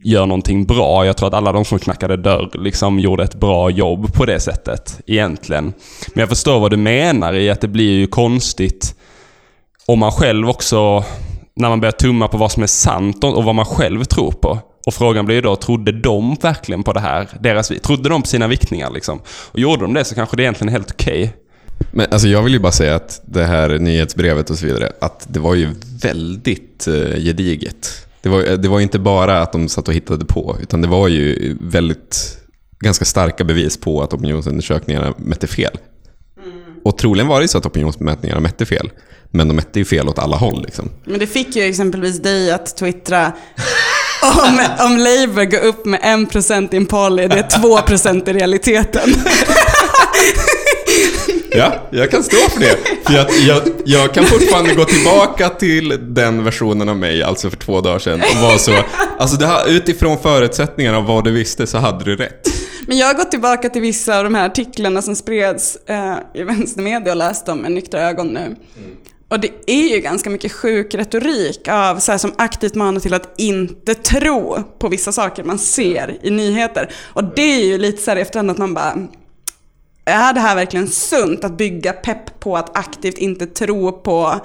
[0.03, 1.05] gör någonting bra.
[1.05, 4.39] Jag tror att alla de som knackade dörr liksom gjorde ett bra jobb på det
[4.39, 5.73] sättet egentligen.
[6.13, 8.95] Men jag förstår vad du menar i att det blir ju konstigt
[9.85, 11.03] om man själv också,
[11.55, 14.59] när man börjar tumma på vad som är sant och vad man själv tror på.
[14.85, 17.27] Och frågan blir ju då, trodde de verkligen på det här?
[17.39, 19.19] Deras, trodde de på sina viktningar liksom?
[19.27, 21.33] Och gjorde de det så kanske det egentligen är helt okej.
[21.91, 25.27] Men alltså jag vill ju bara säga att det här nyhetsbrevet och så vidare, att
[25.29, 25.69] det var ju
[26.01, 28.07] väldigt eh, gediget.
[28.21, 31.07] Det var, det var inte bara att de satt och hittade på, utan det var
[31.07, 32.37] ju väldigt,
[32.79, 35.77] ganska starka bevis på att opinionsundersökningarna mätte fel.
[36.83, 38.91] Och troligen var det så att opinionsmätningarna mätte fel.
[39.31, 40.61] Men de mätte ju fel åt alla håll.
[40.65, 40.89] Liksom.
[41.05, 43.33] Men det fick ju exempelvis dig att twittra
[44.21, 49.09] om, om Labour går upp med 1% i en poll är det 2% i realiteten.
[51.55, 52.77] Ja, jag kan stå för det.
[53.05, 57.57] För jag, jag, jag kan fortfarande gå tillbaka till den versionen av mig, alltså för
[57.57, 58.71] två dagar sedan, och vara så...
[59.19, 62.47] Alltså det här, utifrån förutsättningarna av vad du visste så hade du rätt.
[62.87, 66.43] Men jag har gått tillbaka till vissa av de här artiklarna som spreds eh, i
[66.43, 68.55] vänstermedia och läst dem med nyktra ögon nu.
[69.29, 73.13] Och det är ju ganska mycket sjuk retorik av så här, som aktivt manar till
[73.13, 76.91] att inte tro på vissa saker man ser i nyheter.
[77.13, 78.93] Och det är ju lite så här i efterhand att man bara
[80.05, 84.41] är det här verkligen sunt att bygga pepp på att aktivt inte tro på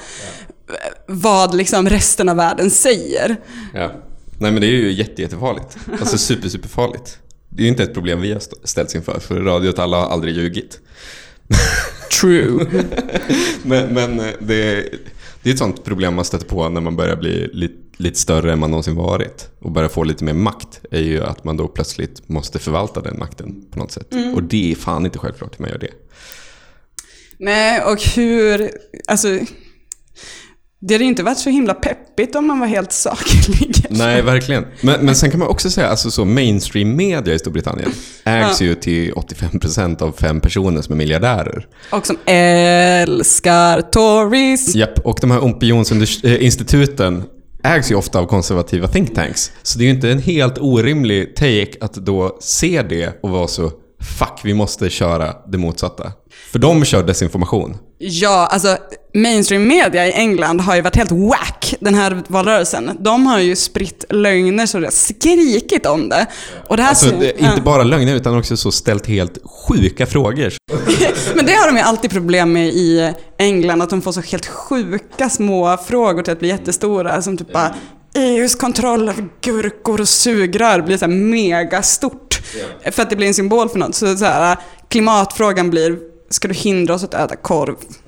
[0.69, 0.75] eh,
[1.07, 3.37] vad liksom resten av världen säger?
[3.75, 3.91] Ja.
[4.39, 5.77] Nej men det är ju jätte, jättefarligt.
[6.01, 7.19] Alltså super, superfarligt.
[7.49, 9.97] Det är ju inte ett problem vi har st- ställts inför, för Radio åt alla
[9.97, 10.81] har aldrig ljugit.
[12.21, 12.67] True.
[13.63, 14.89] Men, men eh, det,
[15.43, 18.53] det är ett sånt problem man stöter på när man börjar bli lite, lite större
[18.53, 19.49] än man någonsin varit.
[19.59, 20.81] Och börjar få lite mer makt.
[20.91, 24.15] är ju att man då plötsligt måste förvalta den makten på något sätt.
[24.35, 25.93] Och det är fan inte självklart hur man gör det.
[27.39, 28.71] Nej, och hur...
[29.07, 29.29] Alltså,
[30.81, 33.87] det hade ju inte varit så himla peppigt om man var helt saklig.
[33.91, 34.67] Nej, verkligen.
[34.81, 37.93] Men, men sen kan man också säga, alltså så mainstream media i Storbritannien
[38.25, 41.67] ägs ju till 85% av fem personer som är miljardärer.
[41.91, 44.75] Och som älskar Tories.
[44.75, 47.23] Japp, och de här opinionsinstituten
[47.75, 49.53] ägs ju ofta av konservativa think tanks.
[49.63, 53.49] Så det är ju inte en helt orimlig take att då se det och vara
[53.49, 56.13] så Fuck, vi måste köra det motsatta.
[56.53, 57.77] För de kör desinformation.
[57.99, 58.77] Ja, alltså
[59.15, 62.91] mainstream media i England har ju varit helt whack den här valrörelsen.
[63.01, 66.27] De har ju spritt lögner så det har skrikit om det.
[66.69, 70.53] Och det här Alltså, det inte bara lögner utan också så ställt helt sjuka frågor.
[71.35, 74.47] Men det har de ju alltid problem med i England, att de får så helt
[74.47, 77.23] sjuka små frågor till att bli jättestora.
[77.23, 77.75] Som typ bara
[78.15, 82.41] EUs kontroll över gurkor och sugrör blir så här megastort.
[82.93, 83.95] För att det blir en symbol för något.
[83.95, 84.57] Så, så här,
[84.89, 85.99] klimatfrågan blir,
[86.31, 87.77] ska du hindra oss att äta korv?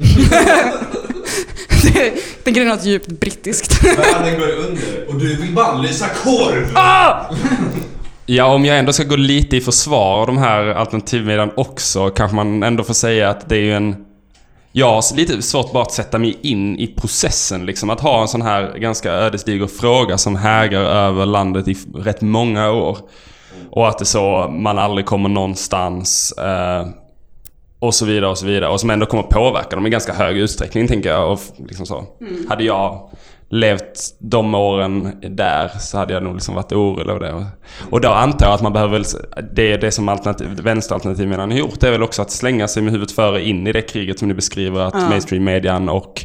[2.45, 3.85] det, är något djupt brittiskt.
[3.85, 6.73] Världen går under och du vill bannlysa korv!
[8.31, 12.37] Ja, om jag ändå ska gå lite i försvar av de här alternativmedierna också, kanske
[12.37, 14.05] man ändå får säga att det är ju en...
[14.73, 17.91] Jag har lite svårt bara att sätta mig in i processen, liksom.
[17.91, 22.71] Att ha en sån här ganska ödesdiger fråga som hägar över landet i rätt många
[22.71, 22.99] år.
[23.71, 26.33] Och att det så, man aldrig kommer någonstans.
[26.33, 26.87] Eh,
[27.81, 28.69] och så vidare och så vidare.
[28.71, 31.33] Och som ändå kommer påverka dem i ganska hög utsträckning, tänker jag.
[31.33, 32.05] Och liksom så.
[32.49, 33.11] Hade jag
[33.51, 37.47] levt de åren där så hade jag nog liksom varit orolig över det.
[37.91, 39.05] Och då antar jag att man behöver väl,
[39.53, 43.15] det, det som alternativ, vänsteralternativmedierna har gjort är väl också att slänga sig med huvudet
[43.15, 45.09] före in i det kriget som ni beskriver att Ja.
[45.09, 46.25] mainstream-median och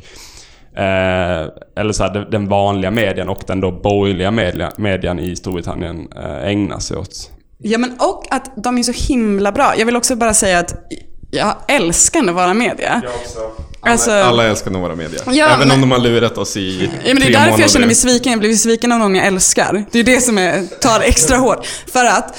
[0.75, 6.07] Eh, eller så här, den vanliga medien och den då borgerliga media, median i Storbritannien
[6.15, 7.31] eh, ägnar sig åt.
[7.57, 9.73] Ja, men och att de är så himla bra.
[9.77, 10.75] Jag vill också bara säga att
[11.33, 13.01] jag älskar att vara media.
[13.81, 15.19] Alltså, Alla älskar nog våra media.
[15.25, 17.63] Ja, Även men- om de har lurat oss i Ja, men det är därför månader.
[17.63, 18.31] jag känner mig sviken.
[18.31, 19.85] Jag blir sviken av någon jag älskar.
[19.91, 21.65] Det är det som är, tar extra hårt.
[21.93, 22.37] För att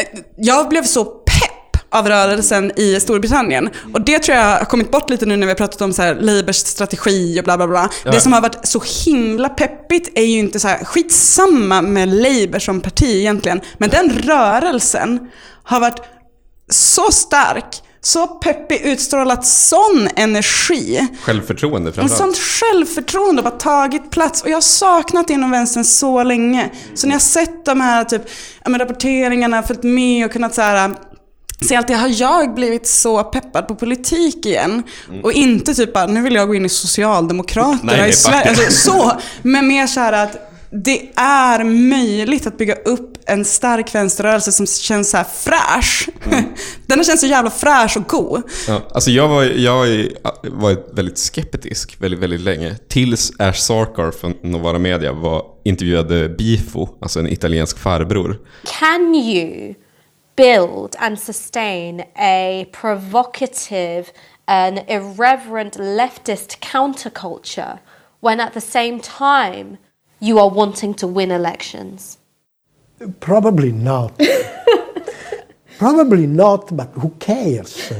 [0.00, 3.70] eh, jag blev så pepp av rörelsen i Storbritannien.
[3.94, 6.02] Och det tror jag har kommit bort lite nu när vi har pratat om så
[6.02, 7.90] här Labours strategi och bla bla bla.
[8.04, 12.58] Det som har varit så himla peppigt är ju inte så här skitsamma med Labour
[12.58, 13.60] som parti egentligen.
[13.78, 15.20] Men den rörelsen
[15.62, 16.00] har varit
[16.70, 21.08] så stark Så peppig, utstrålat sån energi.
[21.22, 22.36] Självförtroende En framförallt.
[22.36, 24.42] sånt självförtroende och bara tagit plats.
[24.42, 26.70] Och jag har saknat det inom vänstern så länge.
[26.94, 28.22] Så när jag har sett de här typ,
[28.64, 30.94] ja, rapporteringarna, följt med och kunnat så här,
[31.68, 34.82] se allt det, har jag blivit så peppad på politik igen.
[35.22, 38.48] Och inte typ bara, nu vill jag gå in i Socialdemokraterna Nej, nej, i Sverige.
[38.48, 43.94] Alltså, så, men mer så här att det är möjligt att bygga upp en stark
[43.94, 46.08] vänsterrörelse som känns så här fräsch.
[46.86, 48.42] Den har känts så jävla fräsch och god.
[48.68, 50.10] Ja, alltså jag var, jag var
[50.42, 52.74] varit väldigt skeptisk väldigt, väldigt länge.
[52.88, 58.38] Tills Ash Sarkar från Novara Media var, intervjuade Bifo, alltså en italiensk farbror.
[58.80, 59.74] Can you
[60.36, 64.04] build and sustain a provocative
[64.44, 67.78] and irreverent leftist counterculture
[68.20, 69.78] when at the same time
[70.20, 72.15] you are wanting to win elections?
[73.20, 74.12] Probably not.
[75.78, 77.90] Probably not, but who cares?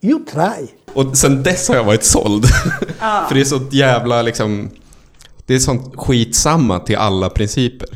[0.00, 0.68] You try.
[0.94, 2.46] Och sen dess har jag varit såld.
[2.98, 4.70] För det är så jävla liksom...
[5.46, 7.88] Det är sånt skitsamma till alla principer.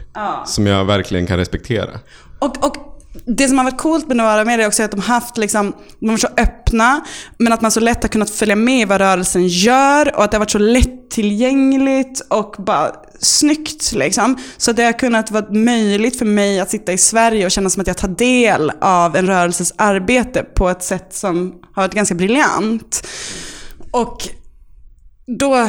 [0.46, 1.90] Som jag verkligen kan respektera.
[2.38, 5.14] Och, och det som har varit coolt med Novara Media också är att de har
[5.14, 7.00] haft liksom, de var så öppna,
[7.38, 10.30] men att man så lätt har kunnat följa med i vad rörelsen gör och att
[10.30, 13.92] det har varit så lättillgängligt och bara snyggt.
[13.92, 14.38] Liksom.
[14.56, 17.80] Så det har kunnat vara möjligt för mig att sitta i Sverige och känna som
[17.80, 22.14] att jag tar del av en rörelses arbete på ett sätt som har varit ganska
[22.14, 23.06] briljant.
[23.90, 24.28] Och
[25.38, 25.68] då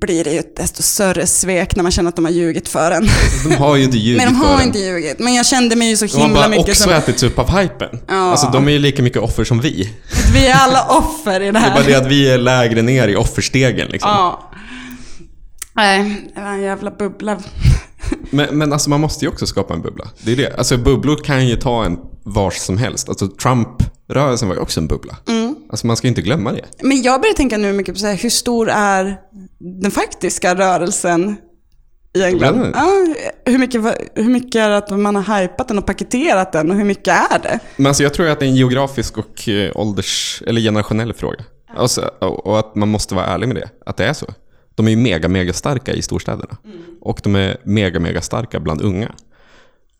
[0.00, 2.90] blir det ju ett desto större svek när man känner att de har ljugit för
[2.90, 3.08] en.
[3.48, 5.18] De har ju inte ljugit Men de har inte ljugit.
[5.18, 6.92] Men jag kände mig ju så De har himla bara mycket också som...
[6.92, 7.88] ätits upp av hypen.
[8.08, 8.14] Ja.
[8.14, 9.90] Alltså de är ju lika mycket offer som vi.
[10.32, 11.74] Vi är alla offer i det Det är här.
[11.74, 14.10] bara det att vi är lägre ner i offerstegen liksom.
[14.10, 14.50] Ja.
[15.76, 17.38] Nej, det var en jävla bubbla.
[18.30, 20.04] Men, men alltså man måste ju också skapa en bubbla.
[20.22, 20.54] Det är det.
[20.58, 23.08] Alltså bubblor kan ju ta en vars som helst.
[23.08, 25.16] Alltså Trump-rörelsen var ju också en bubbla.
[25.28, 25.53] Mm.
[25.70, 26.64] Alltså man ska inte glömma det.
[26.82, 29.20] Men jag börjar tänka nu mycket på så här, hur stor är
[29.58, 31.36] den faktiska rörelsen
[32.14, 32.72] i England?
[32.74, 33.06] Ja,
[33.44, 33.80] hur, mycket,
[34.14, 37.08] hur mycket är det att man har hypat den och paketerat den och hur mycket
[37.32, 37.58] är det?
[37.76, 41.44] Men alltså jag tror att det är en geografisk och eh, ålders eller generationell fråga.
[41.76, 43.68] Alltså, och att man måste vara ärlig med det.
[43.86, 44.26] Att det är så.
[44.74, 46.56] De är ju mega, mega starka i storstäderna.
[47.00, 49.12] Och de är mega, mega starka bland unga.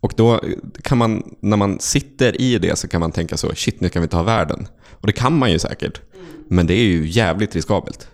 [0.00, 0.40] Och då
[0.83, 4.03] kan man, när man sitter i det så kan man tänka så, shit nu kan
[4.03, 4.68] vi ta världen.
[5.05, 6.01] Och det kan man ju säkert.
[6.49, 8.09] Men det är ju jävligt riskabelt.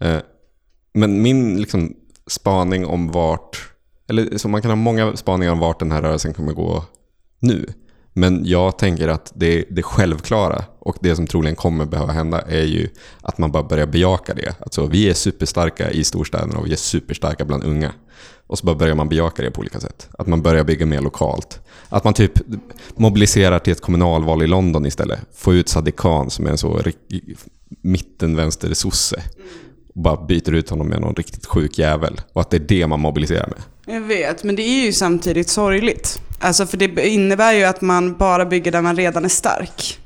[0.00, 0.18] Eh,
[0.94, 1.94] Men min liksom,
[2.26, 3.72] spaning om vart,
[4.08, 6.84] eller så man kan ha många spaningar om vart den här rörelsen kommer gå
[7.38, 7.66] nu.
[8.12, 12.64] Men jag tänker att det, det självklara och det som troligen kommer behöva hända är
[12.64, 12.88] ju
[13.22, 14.54] att man bara börjar bejaka det.
[14.60, 17.92] Alltså, vi är superstarka i storstäderna och vi är superstarka bland unga.
[18.46, 20.08] Och så bara börjar man bejaka det på olika sätt.
[20.18, 21.60] Att man börjar bygga mer lokalt.
[21.88, 22.32] Att man typ
[22.96, 25.18] mobiliserar till ett kommunalval i London istället.
[25.34, 27.36] Få ut Sadiq Khan som är en så rik-
[27.82, 29.22] mitten-vänster-sosse.
[29.94, 32.20] Och bara byter ut honom med någon riktigt sjuk jävel.
[32.32, 33.94] Och att det är det man mobiliserar med.
[33.94, 36.20] Jag vet, men det är ju samtidigt sorgligt.
[36.40, 39.98] Alltså för det innebär ju att man bara bygger där man redan är stark.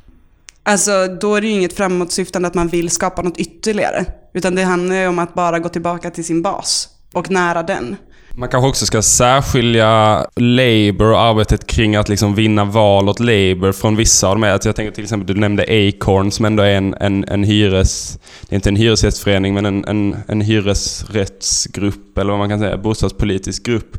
[0.62, 4.04] Alltså då är det ju inget framåtsyftande att man vill skapa något ytterligare.
[4.34, 7.96] Utan det handlar ju om att bara gå tillbaka till sin bas och nära den.
[8.34, 13.72] Man kanske också ska särskilja Labour och arbetet kring att liksom vinna val åt Labour
[13.72, 14.52] från vissa av de här.
[14.52, 18.18] Alltså jag tänker till exempel, du nämnde Acorn som ändå är en, en, en hyres...
[18.48, 22.76] Det är inte en hyresgästförening, men en, en, en hyresrättsgrupp, eller vad man kan säga,
[22.76, 23.96] bostadspolitisk grupp.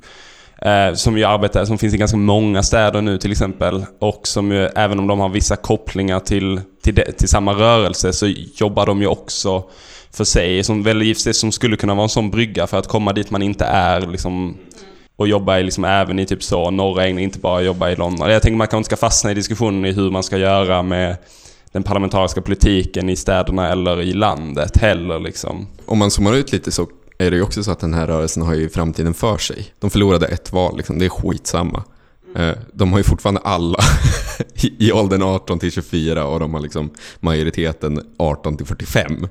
[0.66, 3.86] Eh, som ju arbetar, som finns i ganska många städer nu till exempel.
[4.00, 8.14] Och som ju, även om de har vissa kopplingar till, till, de, till samma rörelse,
[8.14, 9.64] så jobbar de ju också
[10.12, 10.64] för sig.
[10.64, 13.66] Som väl som skulle kunna vara en sån brygga för att komma dit man inte
[13.66, 14.02] är.
[14.02, 14.58] Liksom,
[15.16, 18.30] och jobba i, liksom, även i typ så norra England, inte bara jobba i London.
[18.30, 21.18] Jag tänker man kanske inte ska fastna i diskussionen i hur man ska göra med
[21.72, 25.20] den parlamentariska politiken i städerna eller i landet heller.
[25.20, 25.68] Liksom.
[25.86, 26.88] Om man zoomar ut lite så
[27.24, 29.66] är det ju också så att den här rörelsen har ju framtiden för sig.
[29.80, 31.00] De förlorade ett val, liksom.
[31.00, 31.84] det är skitsamma.
[32.36, 33.80] Eh, De har ju fortfarande alla
[34.80, 39.28] i åldern 18 till 24 och de har liksom majoriteten 18 till 45.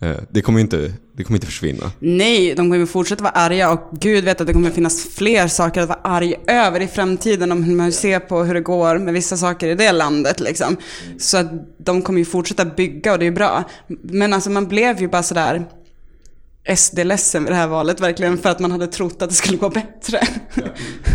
[0.00, 1.90] Eh, Det kommer ju inte, det kommer inte försvinna.
[1.98, 5.80] Nej, de kommer fortsätta vara arga och gud vet att det kommer finnas fler saker
[5.82, 9.36] att vara arg över i framtiden om man ser på hur det går med vissa
[9.36, 10.40] saker i det landet.
[10.40, 10.76] Liksom.
[11.18, 11.46] Så att
[11.78, 13.64] de kommer ju fortsätta bygga och det är bra.
[14.02, 15.64] Men alltså man blev ju bara sådär
[16.76, 19.68] SD-ledsen vid det här valet verkligen för att man hade trott att det skulle gå
[19.68, 20.20] bättre.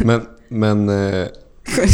[0.05, 1.27] Men, men eh,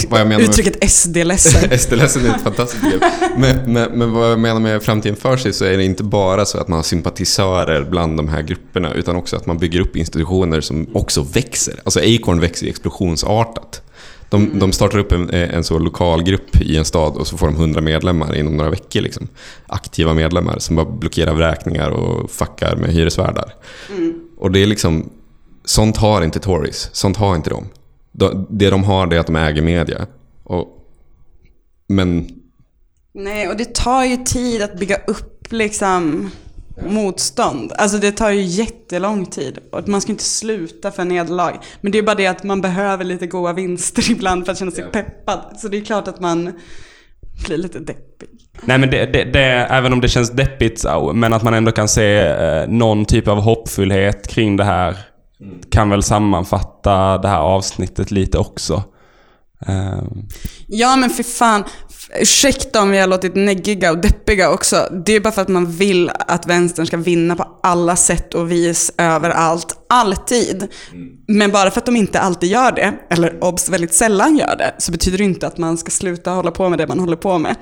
[0.09, 1.77] vad jag menar med- Uttrycket SD-ledsen.
[1.79, 3.03] SD-ledsen är ett fantastiskt begrepp.
[3.37, 6.45] Men, men, men vad jag menar med framtiden för sig så är det inte bara
[6.45, 9.95] så att man har sympatisörer bland de här grupperna utan också att man bygger upp
[9.95, 11.79] institutioner som också växer.
[11.83, 13.81] Alltså Acorn växer explosionsartat.
[14.33, 17.47] De, de startar upp en, en så lokal grupp i en stad och så får
[17.47, 19.01] de 100 medlemmar inom några veckor.
[19.01, 19.27] Liksom.
[19.67, 23.53] Aktiva medlemmar som bara blockerar vräkningar och fuckar med hyresvärdar.
[24.37, 25.09] Och det är liksom,
[25.65, 26.89] sånt har inte Tories.
[26.93, 27.65] Sånt har inte de.
[28.11, 28.47] de.
[28.49, 30.07] Det de har är att de äger media.
[30.43, 30.67] Och,
[31.87, 32.29] men
[33.13, 36.31] Nej, och det tar ju tid att bygga upp liksom
[36.81, 37.71] motstånd.
[37.77, 39.59] Alltså det tar ju jättelång tid.
[39.71, 41.59] Och man ska inte sluta för nederlag.
[41.81, 44.71] Men det är bara det att man behöver lite goda vinster ibland för att känna
[44.71, 45.39] sig peppad.
[45.57, 46.53] Så det är klart att man
[47.45, 48.29] blir lite deppig.
[48.65, 51.87] Nej men det, det, det, även om det känns deppigt, men att man ändå kan
[51.87, 54.97] se eh, någon typ av hoppfullhet kring det här.
[55.69, 58.83] Kan väl sammanfatta det här avsnittet lite också.
[59.67, 60.27] Ehm,
[60.67, 61.63] Ja men för fan.
[62.19, 64.87] Ursäkta om vi har låtit neggiga och deppiga också.
[65.05, 68.51] Det är bara för att man vill att vänstern ska vinna på alla sätt och
[68.51, 70.67] vis överallt, alltid.
[71.27, 74.73] Men bara för att de inte alltid gör det, eller obs väldigt sällan gör det,
[74.77, 77.37] så betyder det inte att man ska sluta hålla på med det man håller på
[77.37, 77.55] med.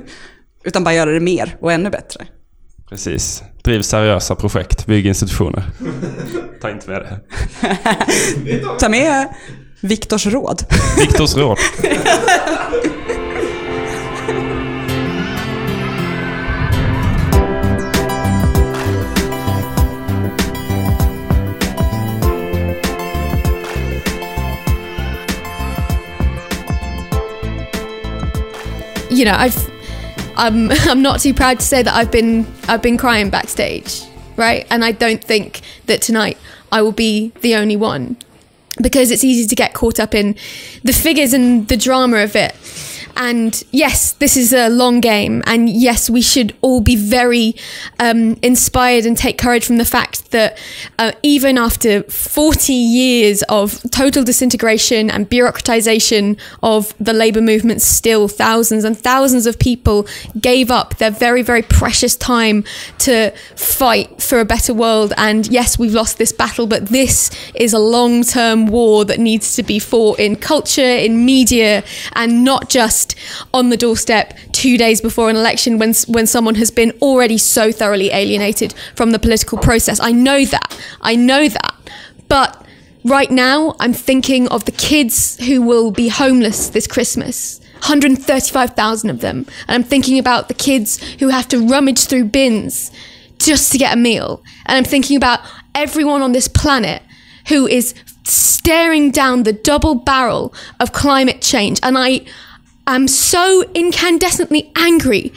[0.64, 2.26] Utan bara göra det mer och ännu bättre.
[2.88, 3.42] precis.
[3.64, 5.62] Driv seriösa projekt, bygg institutioner.
[6.60, 7.20] Ta inte med det.
[8.80, 9.28] Ta med
[9.80, 10.62] Viktors råd.
[10.98, 11.58] Viktors råd.
[29.20, 29.70] You know, I've
[30.36, 34.02] I'm I'm not too proud to say that I've been I've been crying backstage,
[34.36, 34.66] right?
[34.70, 36.38] And I don't think that tonight
[36.72, 38.16] I will be the only one
[38.82, 40.36] because it's easy to get caught up in
[40.82, 42.54] the figures and the drama of it.
[43.16, 47.54] And yes, this is a long game, and yes, we should all be very
[47.98, 50.58] um, inspired and take courage from the fact that
[50.98, 58.28] uh, even after 40 years of total disintegration and bureaucratization of the labor movement, still
[58.28, 60.06] thousands and thousands of people
[60.40, 62.64] gave up their very, very precious time
[62.98, 65.12] to fight for a better world.
[65.16, 69.54] And yes, we've lost this battle, but this is a long term war that needs
[69.56, 71.82] to be fought in culture, in media,
[72.12, 72.99] and not just
[73.52, 77.72] on the doorstep two days before an election when, when someone has been already so
[77.72, 80.00] thoroughly alienated from the political process.
[80.00, 80.80] I know that.
[81.00, 81.74] I know that.
[82.28, 82.66] But
[83.04, 87.60] right now, I'm thinking of the kids who will be homeless this Christmas.
[87.80, 89.46] 135,000 of them.
[89.66, 92.90] And I'm thinking about the kids who have to rummage through bins
[93.38, 94.42] just to get a meal.
[94.66, 95.40] And I'm thinking about
[95.74, 97.02] everyone on this planet
[97.48, 97.94] who is
[98.24, 101.80] staring down the double barrel of climate change.
[101.82, 102.26] And I
[102.86, 105.32] am so incandescently angry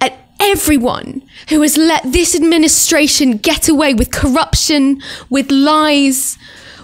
[0.00, 6.38] at everyone who has let this administration get away with corruption, with lies,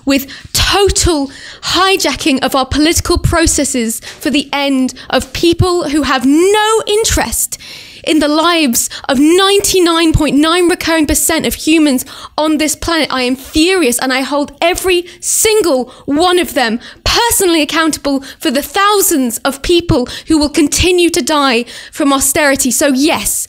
[0.05, 1.29] with total
[1.63, 7.59] hijacking of our political processes for the end of people who have no interest
[8.07, 12.05] in the lives of 99.9 recurring percent of humans
[12.37, 13.13] on this planet.
[13.13, 18.63] I am furious and I hold every single one of them personally accountable for the
[18.63, 22.71] thousands of people who will continue to die from austerity.
[22.71, 23.47] So, yes.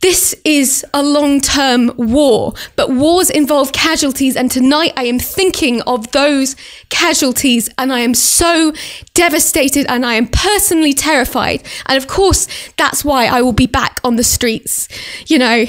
[0.00, 5.82] This is a long term war, but wars involve casualties, and tonight I am thinking
[5.82, 6.56] of those
[6.88, 8.72] casualties, and I am so
[9.12, 11.62] devastated and I am personally terrified.
[11.84, 12.48] And of course,
[12.78, 14.88] that's why I will be back on the streets,
[15.26, 15.66] you know,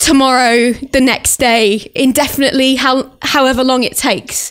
[0.00, 4.50] tomorrow, the next day, indefinitely, how, however long it takes.